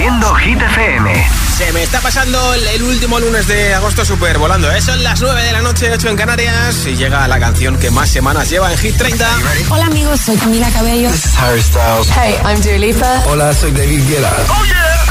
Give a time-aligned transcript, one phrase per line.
[0.00, 1.28] Haciendo Hit FM.
[1.58, 4.72] Se me está pasando el último lunes de agosto super volando.
[4.72, 4.80] ¿eh?
[4.80, 6.86] Son las 9 de la noche, 8 en Canarias.
[6.86, 9.28] Y llega la canción que más semanas lleva en Hit 30.
[9.68, 11.10] Hola amigos, soy Camila Cabello.
[11.10, 12.08] This is Harry Styles.
[12.16, 13.22] Hey, I'm Dua Lipa.
[13.26, 14.32] Hola, soy David Guetta.
[14.48, 15.04] ¡Oh, yeah!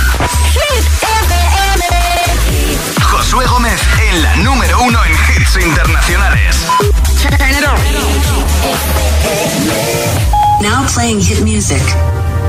[0.54, 2.80] Hit FM.
[3.04, 3.80] Josué Gómez
[4.10, 6.66] en la número uno en hits internacionales.
[7.21, 7.78] Turn it on.
[10.64, 11.84] Now playing hit music.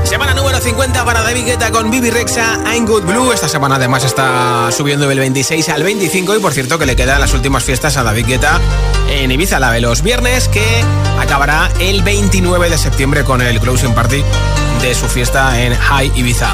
[0.03, 3.31] Semana número 50 para David Guetta con Bibi Rexa, I'm Good Blue.
[3.31, 7.19] Esta semana además está subiendo del 26 al 25 y por cierto que le quedan
[7.19, 8.59] las últimas fiestas a David Guetta
[9.09, 10.65] en Ibiza, la de los viernes, que
[11.19, 14.23] acabará el 29 de septiembre con el closing party
[14.81, 16.51] de su fiesta en High Ibiza.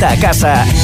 [0.00, 0.79] Vuelta casa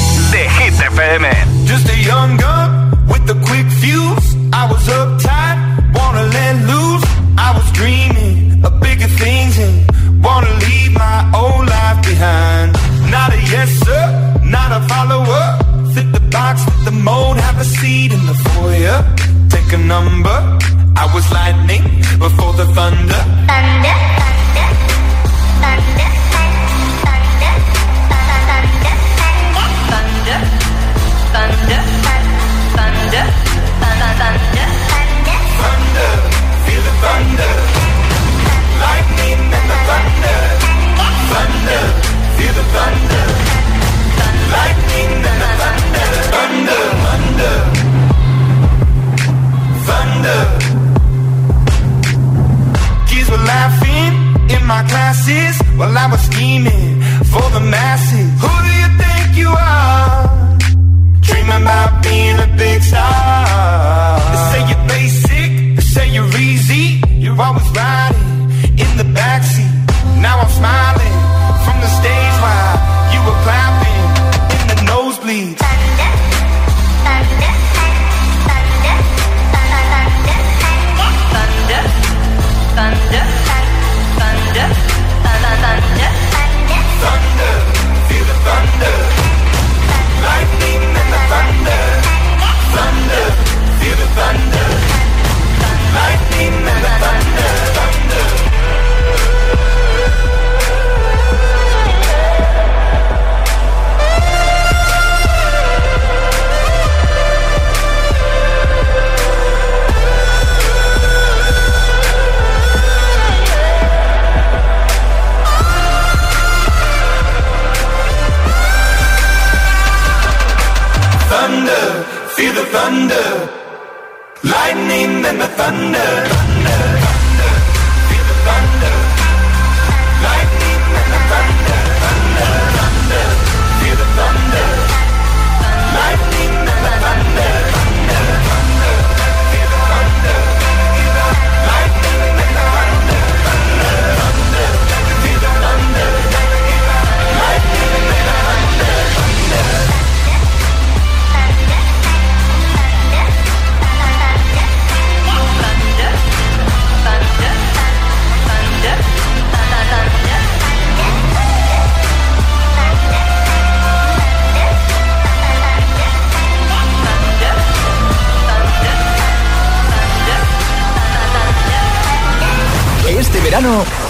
[125.93, 126.36] thunder.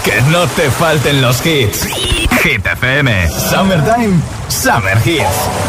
[0.08, 1.86] que no te falten los hits.
[2.42, 4.18] Hit FM, Summertime,
[4.48, 5.67] Summer Hits.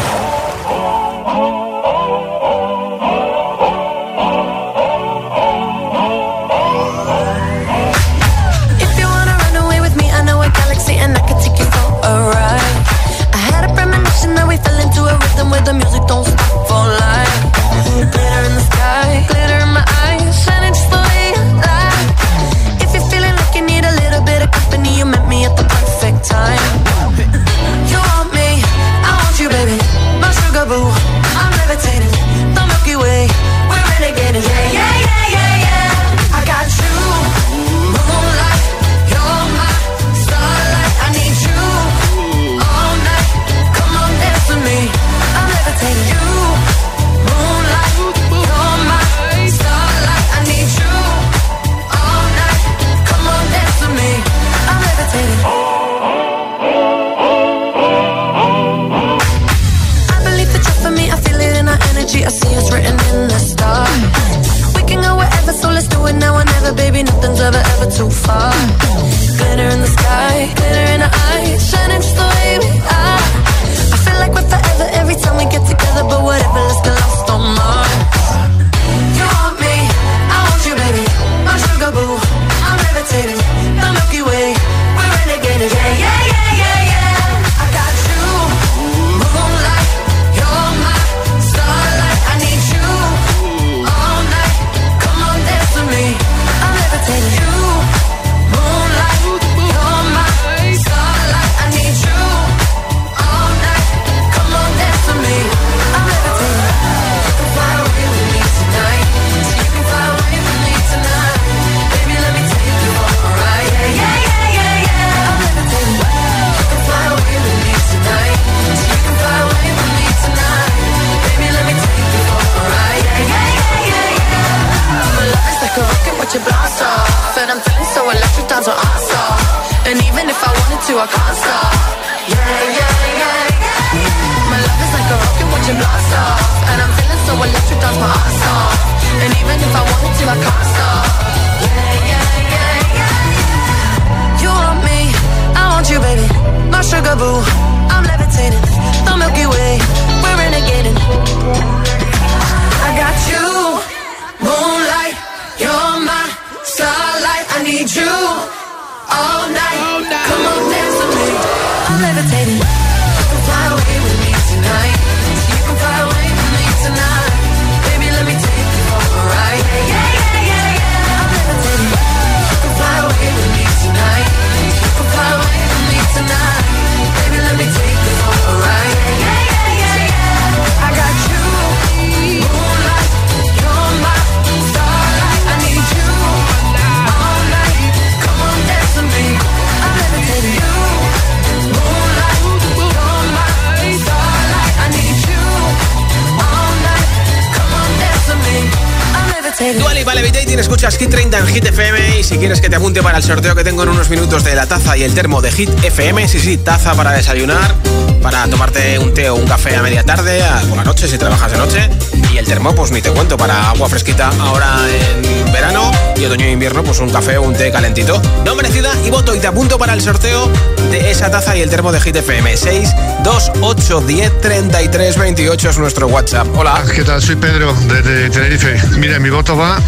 [200.90, 203.62] escuchas 30 en Hit FM y si quieres que te apunte para el sorteo que
[203.62, 206.56] tengo en unos minutos de la taza y el termo de Hit FM, sí, sí,
[206.56, 207.74] taza para desayunar,
[208.20, 211.52] para tomarte un té o un café a media tarde, a, la noche si trabajas
[211.52, 211.88] de noche,
[212.32, 216.44] y el termo, pues ni te cuento, para agua fresquita ahora en verano y otoño
[216.44, 218.20] e invierno, pues un café o un té calentito.
[218.44, 219.34] Nombre, ciudad y voto.
[219.34, 220.50] Y te apunto para el sorteo
[220.90, 222.56] de esa taza y el termo de Hit FM.
[222.56, 226.46] 6 2 8 10 33 28 es nuestro WhatsApp.
[226.54, 226.74] Hola.
[226.76, 227.22] Ah, ¿Qué tal?
[227.22, 228.80] Soy Pedro, desde Tenerife.
[228.98, 229.78] Mira, mi voto va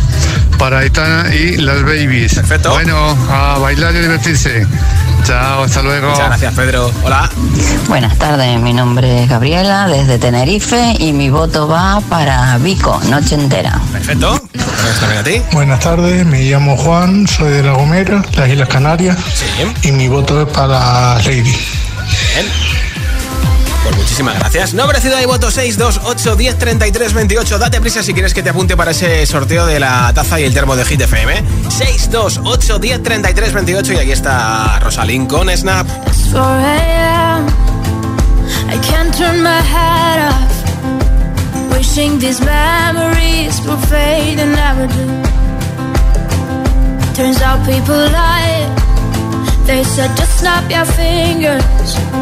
[0.59, 2.35] para Aitana y las Babies.
[2.35, 2.71] Perfecto.
[2.71, 2.97] Bueno,
[3.31, 4.67] a bailar y divertirse.
[5.25, 6.11] Chao, hasta luego.
[6.11, 6.91] Muchas gracias, Pedro.
[7.05, 7.31] Hola.
[7.89, 13.37] Buenas tardes, mi nombre es Gabriela desde Tenerife y mi voto va para Vico, noche
[13.37, 13.81] entera.
[13.93, 14.41] Perfecto.
[15.01, 15.43] También a ti.
[15.53, 19.17] Buenas tardes, me llamo Juan, soy de La Gomera, las Islas Canarias.
[19.35, 19.89] Sí.
[19.89, 21.43] Y mi voto es para Lady.
[21.43, 22.47] Bien.
[23.83, 24.75] Pues muchísimas gracias.
[24.75, 27.59] Nombre, ciudad y voto 628 10 33 28.
[27.59, 30.55] Date prisa si quieres que te apunte para ese sorteo de la taza y el
[30.55, 31.43] termo de Hit FM.
[31.69, 33.93] 628 10 33 28.
[33.93, 35.87] Y aquí está Rosalín con Snap.
[38.73, 40.53] I can't turn my head off.
[41.73, 45.07] Wishing these memories will fade and never do.
[47.15, 48.67] Turns out people lie.
[49.67, 52.22] They said just snap your fingers.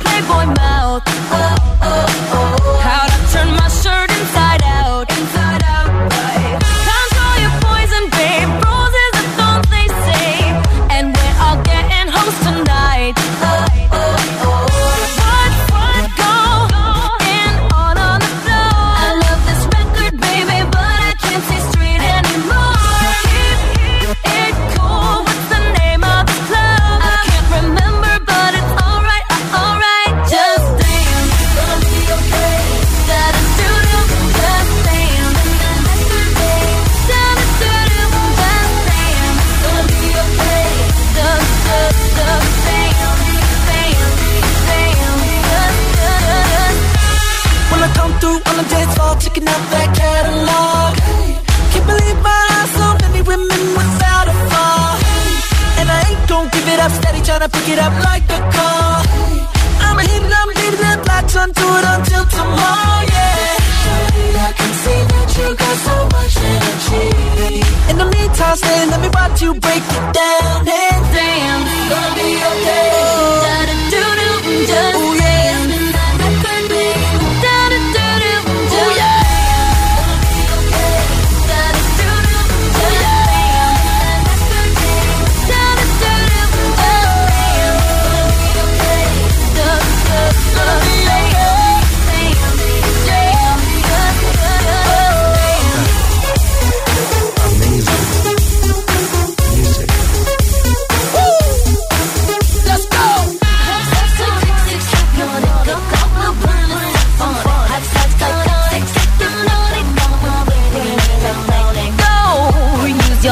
[0.00, 1.02] playboy mouth.
[1.06, 1.81] Oh.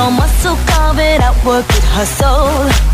[0.00, 2.48] your muscle, carve it out, work it, hustle.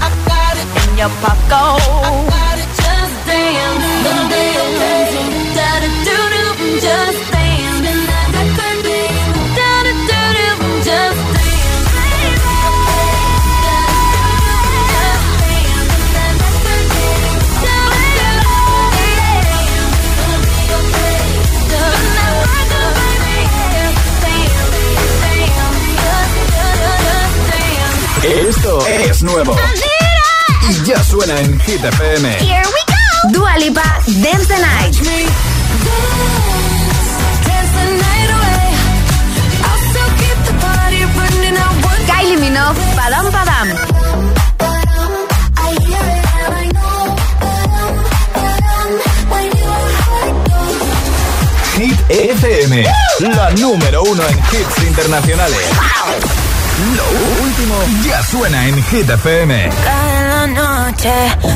[0.05, 1.65] I got it in your pop go.
[2.03, 5.15] I got it, just dance, the dance,
[5.57, 7.31] da da do do, just.
[7.31, 7.36] Dance.
[29.23, 29.57] nuevo.
[30.69, 32.29] Y ya suena en Hit FM.
[32.39, 33.39] Here we go.
[33.39, 34.97] Dua Lipa, Dance the Night.
[42.07, 43.69] Kylie Minogue, Padam Padam.
[51.77, 52.85] Hit FM,
[53.21, 56.06] la número uno en hits internacionales.
[56.77, 61.11] Lo último ya suena en Hit Cada noche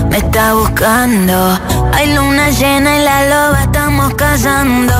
[0.09, 1.59] me está buscando.
[1.93, 4.95] Hay luna llena y la loba estamos cazando.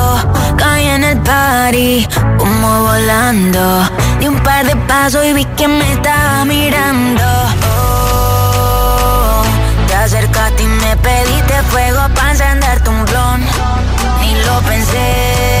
[0.57, 2.07] Caí en el party,
[2.37, 3.89] como volando.
[4.19, 7.23] Di un par de pasos y vi que me estaba mirando.
[7.73, 9.41] Oh,
[9.87, 13.41] te acercaste y me pediste fuego para encender tu blon.
[14.21, 15.60] Ni lo pensé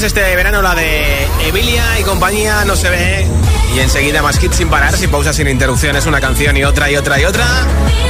[0.00, 3.26] canciones de este verano, la de Emilia y compañía, no se ve.
[3.74, 6.96] Y enseguida más hits sin parar, sin pausas, sin interrupciones, una canción y otra y
[6.96, 7.44] otra y otra.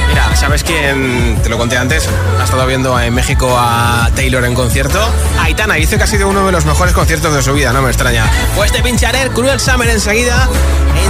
[0.07, 1.37] Mira, ¿sabes quién?
[1.43, 2.07] Te lo conté antes.
[2.39, 4.99] Ha estado viendo en México a Taylor en concierto.
[5.41, 7.89] Aitana dice que ha sido uno de los mejores conciertos de su vida, no me
[7.89, 8.25] extraña.
[8.55, 10.47] Pues te pincharé Cruel Summer enseguida.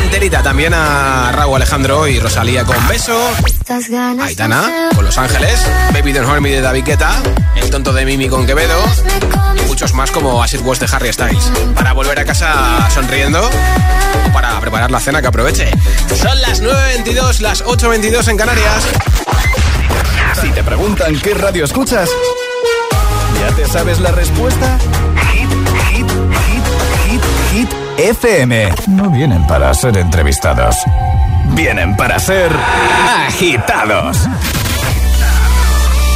[0.04, 3.32] Enterita también a Raúl Alejandro y Rosalía con beso.
[4.20, 5.63] Aitana con Los Ángeles.
[5.94, 7.22] Baby Don't Hurt Me de David Guetta.
[7.62, 8.84] El tonto de Mimi con Quevedo.
[9.56, 11.52] Y muchos más como Acid West de Harry Styles.
[11.76, 15.69] Para volver a casa sonriendo o para preparar la cena que aproveche.
[16.15, 18.88] Son las 9.22, las 8.22 en Canarias.
[20.41, 22.10] Si te preguntan qué radio escuchas,
[23.39, 24.78] ¿ya te sabes la respuesta?
[25.32, 25.50] Hit,
[25.89, 26.63] hit, hit,
[27.06, 27.21] hit,
[27.52, 28.74] hit, FM.
[28.88, 30.76] No vienen para ser entrevistados.
[31.54, 32.52] Vienen para ser
[33.28, 34.17] agitados.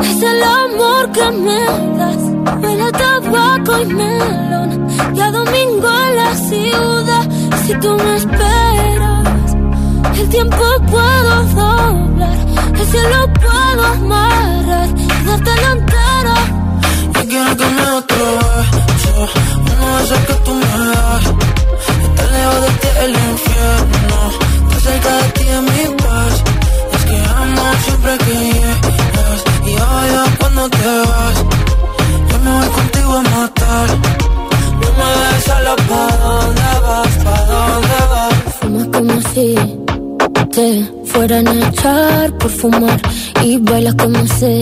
[0.00, 1.60] es el amor que me
[1.98, 2.22] das.
[2.62, 7.24] Huele a tabaco y melón, y a domingo en la ciudad.
[7.64, 9.28] Si tú me esperas,
[10.18, 12.36] el tiempo puedo doblar,
[12.78, 16.36] el cielo puedo amarrar y darte la entera.
[17.14, 19.14] Yo quiero que me otro beso,
[19.72, 21.24] uno de esos que tú me das.
[22.04, 24.18] Estar lejos de ti el infierno,
[24.62, 26.34] estar cerca de ti es mi paz.
[26.94, 31.44] Es que amo siempre que llegas y odio cuando te vas.
[32.30, 33.88] Yo me voy contigo a matar.
[34.80, 37.12] No me dejes solo, ¿pa' dónde vas?
[37.24, 38.34] ¿Pa' dónde vas?
[38.60, 39.54] Fumas como si
[40.52, 40.68] te
[41.06, 43.00] fueran a echar por fumar
[43.42, 44.60] y bailas como sé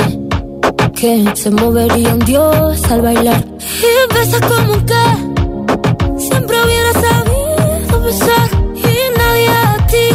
[0.94, 8.48] que se movería un dios al bailar y besas como que siempre hubiera sabido besar
[8.76, 10.08] y nadie a ti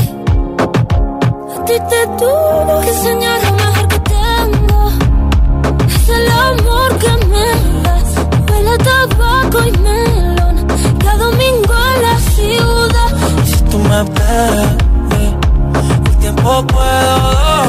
[1.55, 3.44] a ti te tuvo que enseñar
[6.35, 7.47] amor que me
[7.83, 8.09] das.
[8.49, 10.55] Huele a tabaco y melón.
[11.03, 13.11] Cada domingo en la ciudad.
[13.45, 14.75] Si tú me esperas,
[16.09, 17.15] el tiempo puedo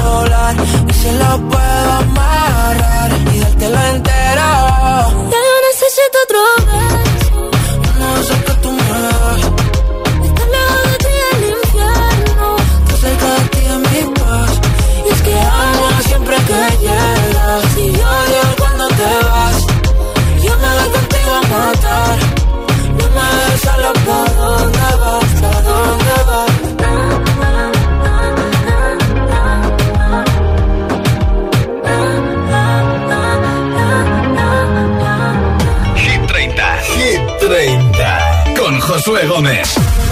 [0.05, 0.57] doblar.
[0.89, 4.49] Y se lo puedo amarrar y dártelo entero.
[5.33, 7.51] ya yo necesito otro beso.
[7.97, 8.09] Uno
[38.97, 40.06] Josué Gómez.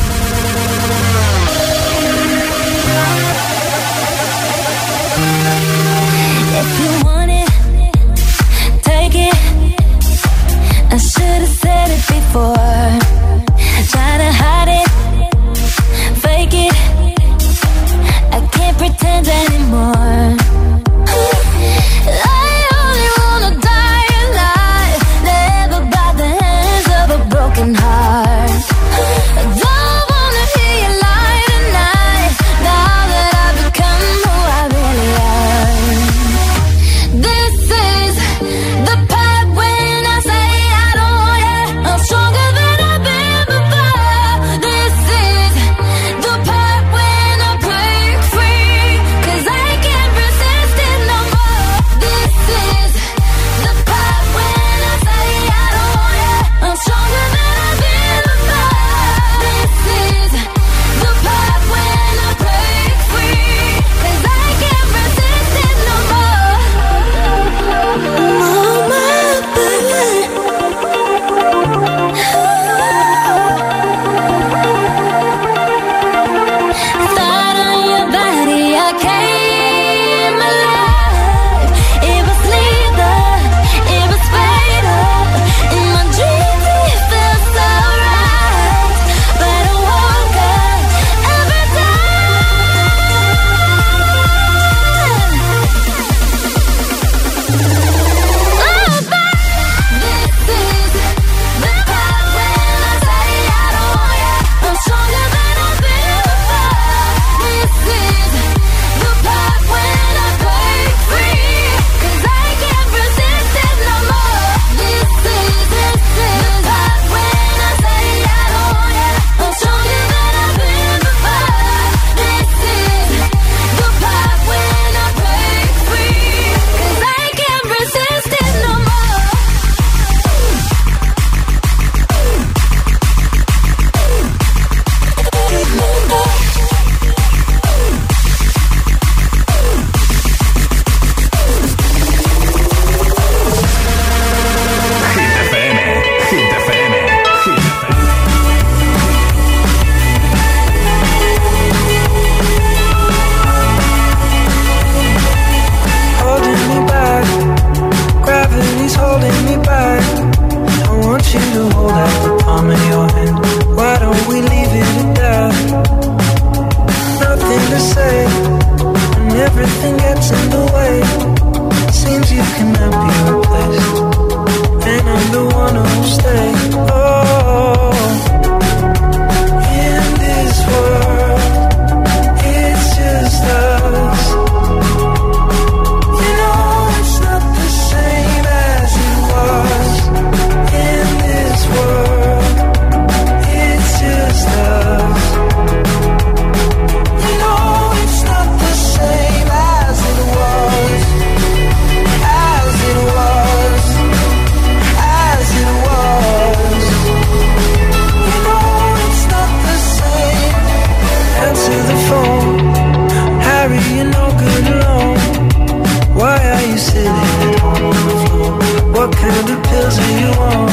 [216.74, 218.52] You sitting on the floor?
[218.94, 220.68] What kind of pills are you on?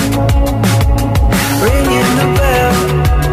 [1.61, 2.75] Ringing the bell,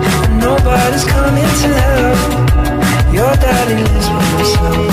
[0.08, 2.18] and nobody's coming to help.
[3.16, 4.92] Your daddy lives by himself.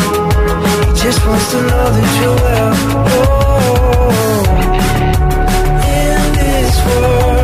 [0.86, 2.74] He just wants to know that you're well.
[3.18, 3.34] Oh,
[6.00, 7.35] in this world,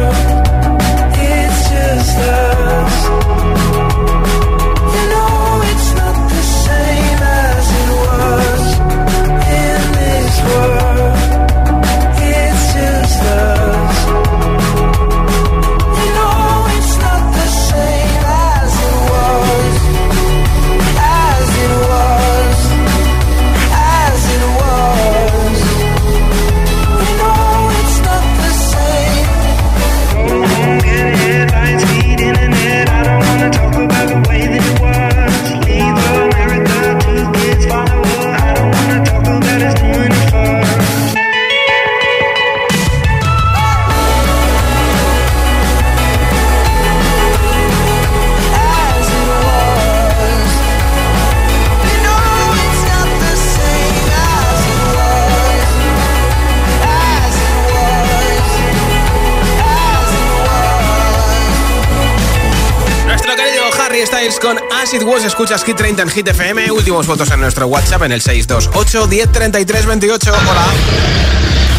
[64.40, 66.72] Con As It Was, escuchas Hit 30 en Hit FM.
[66.72, 70.32] Últimos votos en nuestro WhatsApp en el 628 1033 28.
[70.32, 70.66] Hola.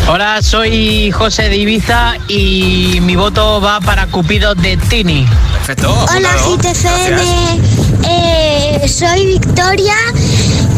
[0.08, 5.26] Hola, soy José de Ibiza y mi voto va para Cupido de Tini.
[5.54, 5.94] Perfecto.
[6.14, 7.60] Hola GTFM,
[8.06, 9.96] eh, soy Victoria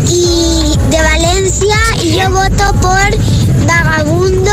[0.08, 4.52] y de Valencia y yo voto por Vagabundo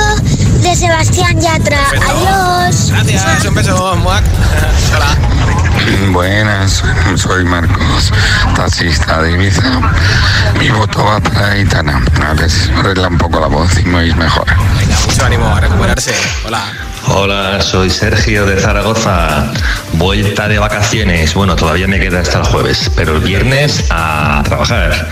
[0.62, 1.86] de Sebastián Yatra.
[1.90, 2.90] Adiós.
[2.90, 4.24] Gracias, un beso, Muac.
[6.22, 6.30] Hola.
[6.30, 6.84] Buenas,
[7.16, 8.14] soy Marcos,
[8.56, 9.82] taxista de Ibiza.
[10.60, 12.00] Mi voto va para Aitana.
[12.24, 14.46] A ver si arregla un poco la voz y me oís mejor.
[14.78, 16.14] Venga, mucho ánimo a recuperarse.
[16.46, 16.62] Hola.
[17.08, 19.52] Hola, soy Sergio de Zaragoza.
[19.94, 21.34] Vuelta de vacaciones.
[21.34, 25.10] Bueno, todavía me queda hasta el jueves, pero el viernes a trabajar.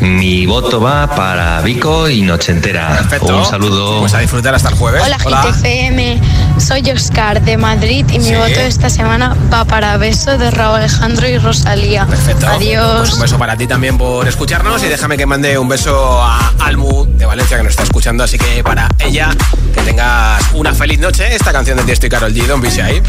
[0.00, 3.04] Mi voto va para Vico y Nochentera.
[3.20, 4.00] Un saludo.
[4.00, 5.02] Pues a disfrutar hasta el jueves.
[5.04, 6.20] Hola, GTFM,
[6.58, 8.34] soy Oscar de Madrid y mi Sí.
[8.34, 12.06] voto esta semana va para Beso de Raúl Alejandro y Rosalía.
[12.06, 12.46] Perfecto.
[12.48, 12.98] Adiós.
[13.00, 16.52] Pues un beso para ti también por escucharnos y déjame que mande un beso a
[16.60, 18.24] Almu de Valencia que nos está escuchando.
[18.24, 19.30] Así que para ella,
[19.74, 21.34] que tengas una feliz noche.
[21.34, 23.02] Esta canción de Tiesto y Carol G, Don ahí.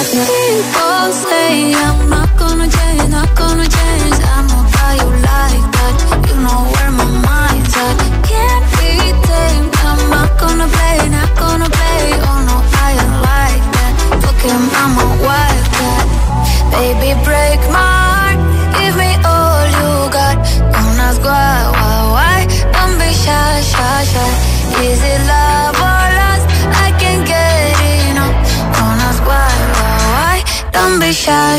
[0.09, 4.19] People say I'm not gonna change, not gonna change.
[4.23, 5.95] I know how you like that.
[6.27, 7.97] You know where my mind's at.
[8.29, 8.91] Can't be
[9.27, 9.75] tamed.
[9.83, 11.36] I'm not gonna play, not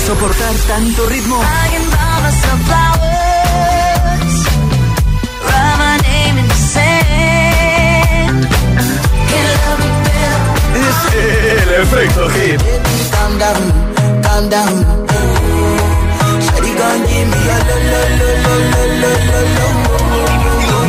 [0.00, 1.40] soportar tanto ritmo.
[10.74, 11.14] Es
[11.62, 12.60] el efecto hit.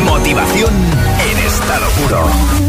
[0.05, 0.73] Motivación
[1.31, 2.68] en estado puro.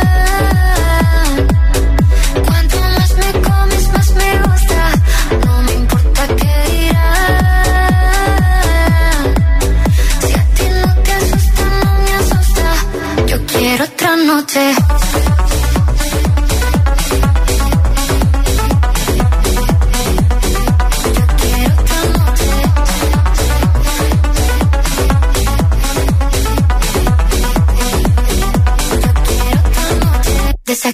[13.81, 15.10] otra noche.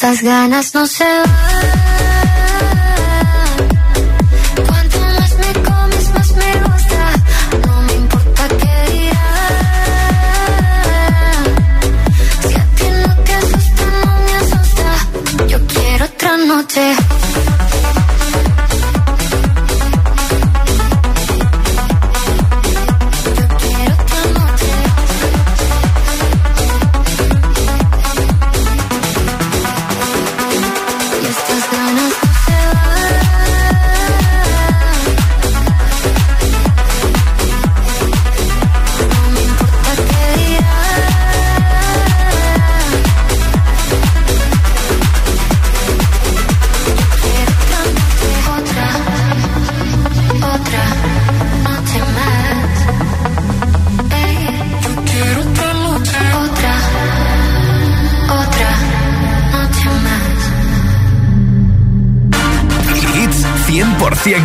[0.00, 1.79] Estas ganas no se van.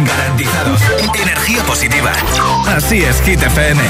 [0.06, 0.82] Garantizados.
[1.22, 2.12] Energía positiva.
[2.68, 3.82] Así es, Hit FM.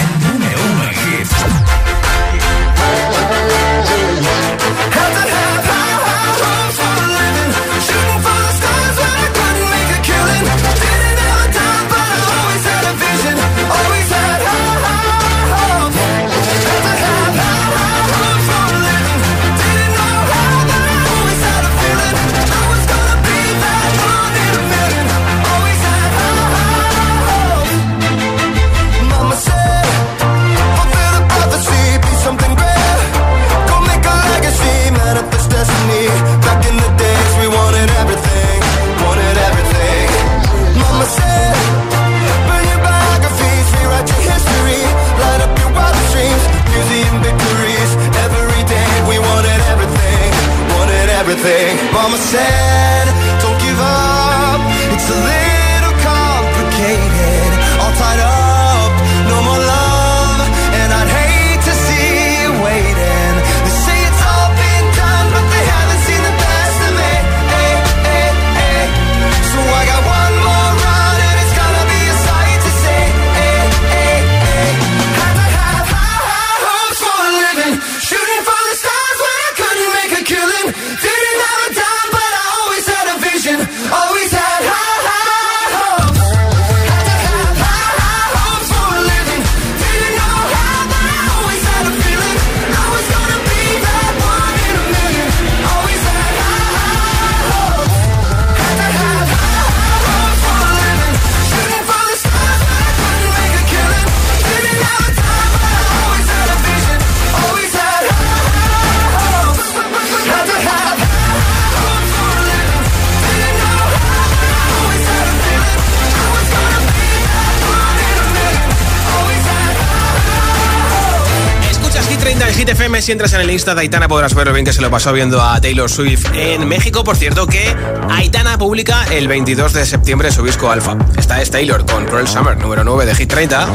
[122.70, 124.90] FM, si entras en el Insta de Aitana podrás ver lo bien que se lo
[124.90, 127.04] pasó viendo a Taylor Swift en México.
[127.04, 127.76] Por cierto que
[128.10, 130.98] Aitana publica el 22 de septiembre su disco Alfa.
[131.18, 133.68] Esta es Taylor con Cruel Summer, número 9 de Hit 30.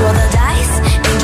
[0.00, 0.43] Roll the dice.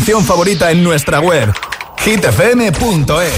[0.00, 1.52] canción favorita en nuestra web
[2.02, 3.32] hitfm.es 8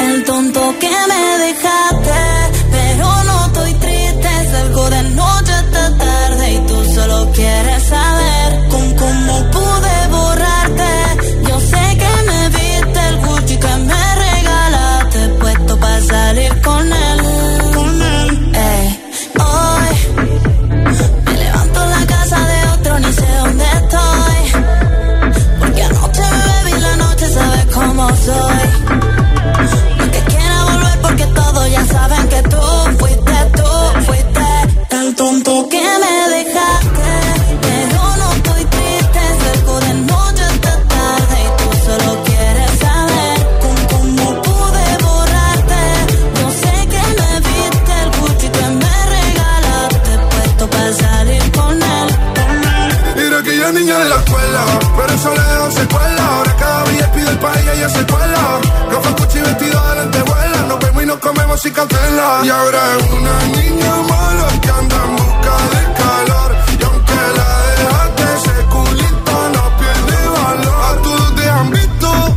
[0.00, 1.85] El tonto que me deja
[57.76, 58.60] ella se cuela.
[58.90, 60.62] Roja cuchi vestida de lentejuela.
[60.68, 62.40] Nos vemos y nos comemos sin cancela.
[62.44, 66.56] Y ahora es una niña mala que anda en busca de calor.
[66.80, 67.50] Y aunque la
[67.80, 70.78] dejaste, ese culito no pierde valor.
[70.88, 72.36] A todos te han visto.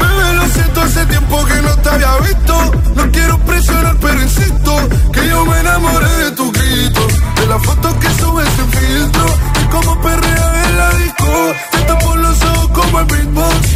[0.00, 2.54] Bebé, lo siento, hace tiempo que no te había visto.
[2.94, 4.72] No quiero presionar, pero insisto.
[5.12, 7.06] Que yo me enamoré de tu grito.
[7.36, 9.26] De la foto que subes en filtro.
[9.62, 11.52] Y como perrea en la disco.
[11.86, 13.75] Te por los ojos como el beatbox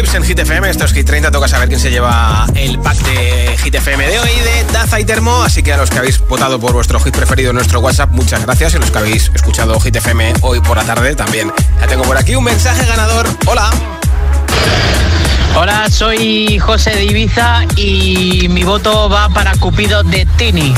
[0.00, 0.70] Waves en Hit FM.
[0.70, 1.30] Esto es Hit 30.
[1.30, 5.42] Toca saber quién se lleva el pack de Hit de hoy de Taza y Termo.
[5.42, 8.42] Así que a los que habéis votado por vuestro hit preferido en nuestro WhatsApp, muchas
[8.46, 8.72] gracias.
[8.72, 9.98] Y a los que habéis escuchado Hit
[10.40, 11.52] hoy por la tarde también.
[11.80, 13.28] Ya tengo por aquí un mensaje ganador.
[13.46, 13.70] Hola.
[15.54, 20.72] Hola, soy José de Ibiza y mi voto va para Cupido de Tini.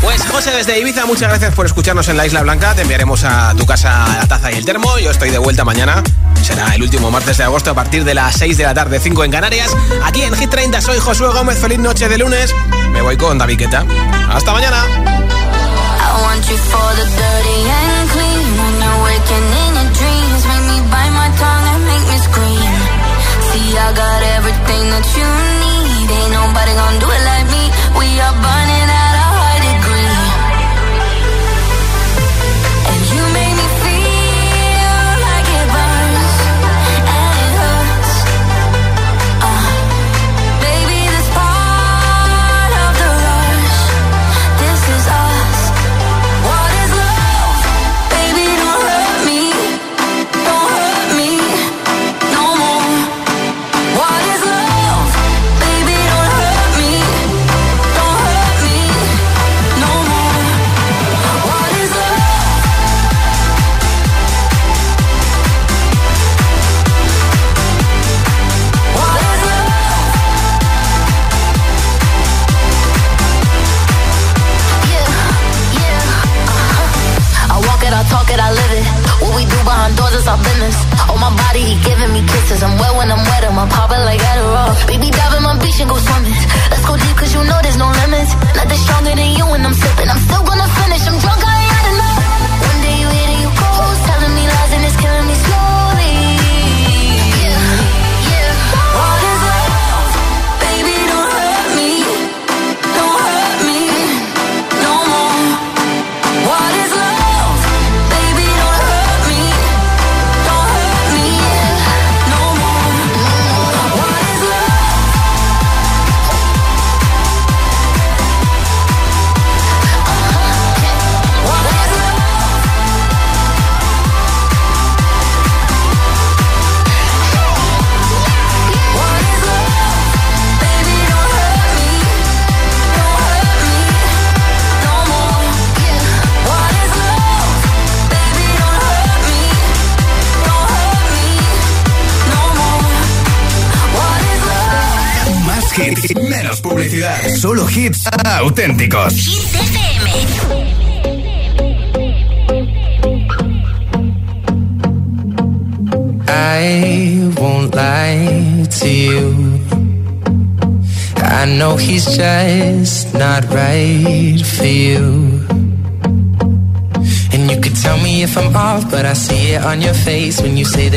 [0.00, 2.74] Pues José desde Ibiza, muchas gracias por escucharnos en la Isla Blanca.
[2.74, 4.98] Te enviaremos a tu casa la taza y el termo.
[4.98, 6.02] Yo estoy de vuelta mañana.
[6.42, 9.24] Será el último martes de agosto a partir de las 6 de la tarde, 5
[9.24, 9.74] en Canarias.
[10.04, 11.58] Aquí en Hit 30 soy Josué Gómez.
[11.58, 12.54] Feliz noche de lunes.
[12.92, 13.84] Me voy con Daviqueta.
[14.30, 14.84] Hasta mañana.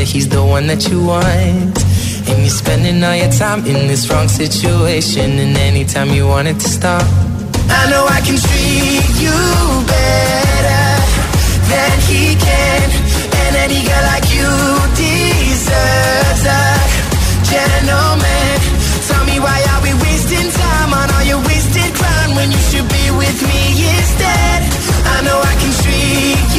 [0.09, 1.77] He's the one that you want.
[2.29, 6.59] And you're spending all your time in this wrong situation, and anytime you want it
[6.59, 7.05] to stop.
[7.69, 9.37] I know I can treat you
[9.85, 10.85] better
[11.71, 12.85] than he can.
[13.41, 14.49] And any girl like you
[14.97, 16.63] deserves a
[17.45, 18.57] gentleman.
[19.09, 22.87] Tell me why are we wasting time on all your wasted crown when you should
[22.89, 23.61] be with me
[23.93, 24.59] instead?
[25.13, 26.58] I know I can treat you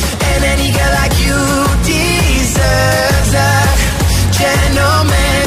[4.41, 5.41] Gentleman.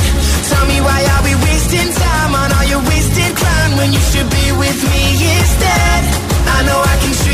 [0.50, 4.28] Tell me why are we wasting time on all your wasted crown when you should
[4.30, 5.02] be with me
[5.38, 6.00] instead?
[6.56, 7.33] I know I can treat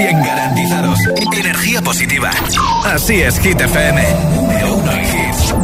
[0.00, 0.98] 100% garantizados.
[1.36, 2.30] Energía positiva.
[2.84, 4.02] Así es, Hit FM.
[4.34, 5.54] Número uno en hits.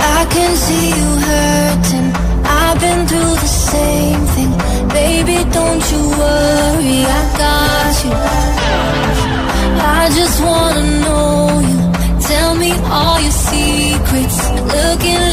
[0.00, 2.12] I can see you hurting.
[2.44, 4.52] I've been through the same thing.
[4.88, 8.12] Baby, don't you worry, I got you.
[9.84, 11.78] I just wanna know you.
[12.20, 14.38] Tell me all your secrets.
[14.76, 15.31] Looking